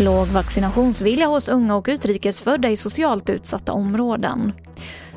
[0.00, 4.52] Låg vaccinationsvilja hos unga och utrikesfödda i socialt utsatta områden.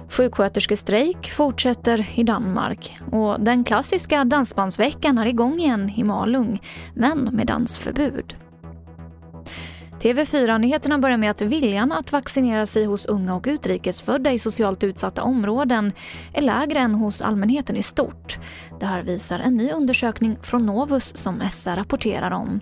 [0.10, 6.62] Sjuksköterskestrejk fortsätter i Danmark och den klassiska dansbandsveckan är igång igen i Malung,
[6.94, 8.36] men med dansförbud.
[10.00, 15.24] TV4-nyheterna börjar med att viljan att vaccinera sig hos unga och utrikesfödda i socialt utsatta
[15.24, 15.92] områden
[16.34, 18.40] är lägre än hos allmänheten i stort.
[18.80, 22.60] Det här visar en ny undersökning från Novus som SR rapporterar om.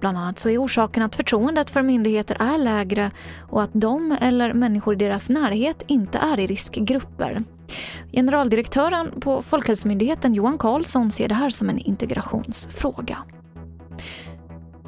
[0.00, 3.10] Bland annat så är orsaken att förtroendet för myndigheter är lägre
[3.50, 7.42] och att de eller människor i deras närhet inte är i riskgrupper.
[8.12, 13.18] Generaldirektören på Folkhälsomyndigheten Johan Karlsson ser det här som en integrationsfråga.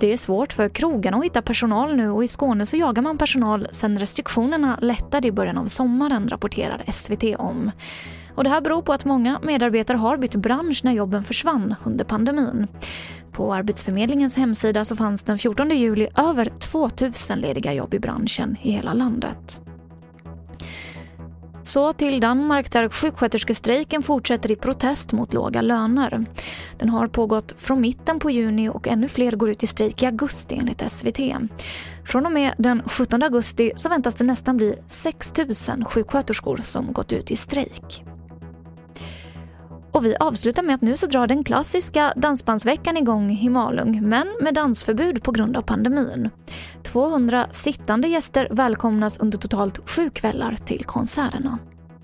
[0.02, 3.18] Det är svårt för krogarna att hitta personal nu och i Skåne så jagar man
[3.18, 7.70] personal sedan restriktionerna lättade i början av sommaren, rapporterar SVT om.
[8.34, 12.04] Och det här beror på att många medarbetare har bytt bransch när jobben försvann under
[12.04, 12.66] pandemin.
[13.32, 18.70] På Arbetsförmedlingens hemsida så fanns den 14 juli över 2000 lediga jobb i branschen i
[18.70, 19.60] hela landet.
[21.62, 26.26] Så till Danmark där sjuksköterskestrejken fortsätter i protest mot låga löner.
[26.78, 30.06] Den har pågått från mitten på juni och ännu fler går ut i strejk i
[30.06, 31.18] augusti enligt SVT.
[32.04, 35.32] Från och med den 17 augusti så väntas det nästan bli 6
[35.68, 38.04] 000 sjuksköterskor som gått ut i strejk.
[39.92, 44.26] Och vi avslutar med att nu så drar den klassiska dansbandsveckan igång i Malung, men
[44.40, 46.30] med dansförbud på grund av pandemin.
[46.92, 51.58] 200 sittande gäster välkomnas under totalt sju kvällar till konserterna.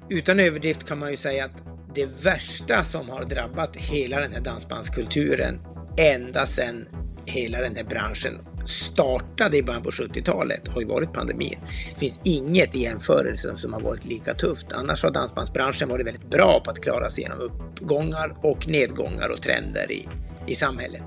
[0.08, 1.62] Utan överdrift kan man ju säga att
[1.94, 5.60] det värsta som har drabbat hela den här dansbandskulturen
[5.96, 6.88] ända sedan
[7.24, 11.58] hela den här branschen startade i början på 70-talet har ju varit pandemin.
[11.94, 14.72] Det finns inget i jämförelse som har varit lika tufft.
[14.72, 19.42] Annars har dansbandsbranschen varit väldigt bra på att klara sig genom uppgångar och nedgångar och
[19.42, 20.08] trender i,
[20.46, 21.02] i samhället.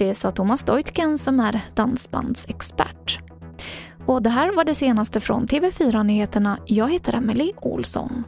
[0.00, 3.18] Det sa Thomas Deutgen som är dansbandsexpert.
[4.06, 6.58] Och det här var det senaste från TV4 Nyheterna.
[6.66, 8.24] Jag heter Emily Olsson.